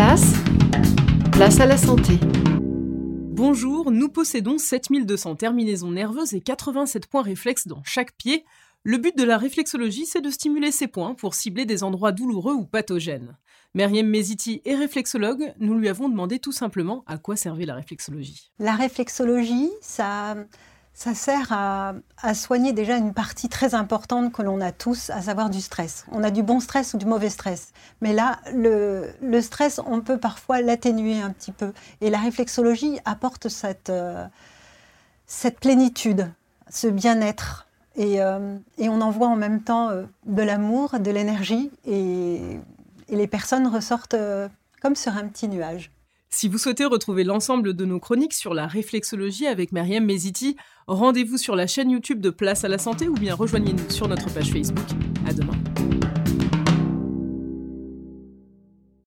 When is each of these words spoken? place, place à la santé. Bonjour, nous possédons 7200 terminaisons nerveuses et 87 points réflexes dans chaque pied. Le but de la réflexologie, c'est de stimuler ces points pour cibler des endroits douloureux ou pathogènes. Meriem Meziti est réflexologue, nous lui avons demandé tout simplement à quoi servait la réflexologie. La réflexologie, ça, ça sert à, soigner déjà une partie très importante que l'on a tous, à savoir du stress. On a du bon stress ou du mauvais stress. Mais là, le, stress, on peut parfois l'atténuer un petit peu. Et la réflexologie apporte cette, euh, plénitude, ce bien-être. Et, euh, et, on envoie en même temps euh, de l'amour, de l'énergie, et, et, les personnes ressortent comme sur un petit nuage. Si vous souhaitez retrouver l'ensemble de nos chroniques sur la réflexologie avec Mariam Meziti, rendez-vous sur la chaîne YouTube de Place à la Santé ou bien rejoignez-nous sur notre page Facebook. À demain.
place, 0.00 0.32
place 1.30 1.60
à 1.60 1.66
la 1.66 1.76
santé. 1.76 2.14
Bonjour, 2.62 3.90
nous 3.90 4.08
possédons 4.08 4.56
7200 4.56 5.36
terminaisons 5.36 5.90
nerveuses 5.90 6.32
et 6.32 6.40
87 6.40 7.06
points 7.06 7.20
réflexes 7.20 7.66
dans 7.66 7.82
chaque 7.84 8.12
pied. 8.12 8.46
Le 8.82 8.96
but 8.96 9.14
de 9.14 9.24
la 9.24 9.36
réflexologie, 9.36 10.06
c'est 10.06 10.22
de 10.22 10.30
stimuler 10.30 10.72
ces 10.72 10.86
points 10.86 11.12
pour 11.12 11.34
cibler 11.34 11.66
des 11.66 11.84
endroits 11.84 12.12
douloureux 12.12 12.54
ou 12.54 12.64
pathogènes. 12.64 13.36
Meriem 13.74 14.06
Meziti 14.06 14.62
est 14.64 14.74
réflexologue, 14.74 15.52
nous 15.58 15.74
lui 15.74 15.90
avons 15.90 16.08
demandé 16.08 16.38
tout 16.38 16.50
simplement 16.50 17.04
à 17.06 17.18
quoi 17.18 17.36
servait 17.36 17.66
la 17.66 17.74
réflexologie. 17.74 18.52
La 18.58 18.76
réflexologie, 18.76 19.68
ça, 19.82 20.34
ça 21.02 21.14
sert 21.14 21.50
à, 21.50 21.94
soigner 22.34 22.74
déjà 22.74 22.98
une 22.98 23.14
partie 23.14 23.48
très 23.48 23.74
importante 23.74 24.34
que 24.34 24.42
l'on 24.42 24.60
a 24.60 24.70
tous, 24.70 25.08
à 25.08 25.22
savoir 25.22 25.48
du 25.48 25.62
stress. 25.62 26.04
On 26.12 26.22
a 26.22 26.30
du 26.30 26.42
bon 26.42 26.60
stress 26.60 26.92
ou 26.92 26.98
du 26.98 27.06
mauvais 27.06 27.30
stress. 27.30 27.72
Mais 28.02 28.12
là, 28.12 28.38
le, 28.52 29.40
stress, 29.40 29.80
on 29.86 30.02
peut 30.02 30.18
parfois 30.18 30.60
l'atténuer 30.60 31.18
un 31.22 31.30
petit 31.30 31.52
peu. 31.52 31.72
Et 32.02 32.10
la 32.10 32.18
réflexologie 32.18 32.98
apporte 33.06 33.48
cette, 33.48 33.88
euh, 33.88 34.26
plénitude, 35.62 36.30
ce 36.68 36.88
bien-être. 36.88 37.66
Et, 37.96 38.20
euh, 38.20 38.58
et, 38.76 38.90
on 38.90 39.00
envoie 39.00 39.28
en 39.28 39.36
même 39.36 39.62
temps 39.62 39.88
euh, 39.88 40.02
de 40.26 40.42
l'amour, 40.42 40.98
de 41.00 41.10
l'énergie, 41.10 41.70
et, 41.86 42.42
et, 43.08 43.16
les 43.16 43.26
personnes 43.26 43.66
ressortent 43.66 44.16
comme 44.82 44.96
sur 44.96 45.16
un 45.16 45.26
petit 45.28 45.48
nuage. 45.48 45.90
Si 46.32 46.48
vous 46.48 46.58
souhaitez 46.58 46.84
retrouver 46.84 47.24
l'ensemble 47.24 47.74
de 47.74 47.84
nos 47.84 47.98
chroniques 47.98 48.34
sur 48.34 48.54
la 48.54 48.68
réflexologie 48.68 49.48
avec 49.48 49.72
Mariam 49.72 50.04
Meziti, 50.04 50.56
rendez-vous 50.86 51.38
sur 51.38 51.56
la 51.56 51.66
chaîne 51.66 51.90
YouTube 51.90 52.20
de 52.20 52.30
Place 52.30 52.64
à 52.64 52.68
la 52.68 52.78
Santé 52.78 53.08
ou 53.08 53.14
bien 53.14 53.34
rejoignez-nous 53.34 53.90
sur 53.90 54.06
notre 54.06 54.32
page 54.32 54.52
Facebook. 54.52 54.86
À 55.26 55.32
demain. 55.32 55.58